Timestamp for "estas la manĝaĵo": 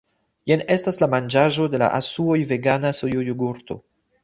0.75-1.67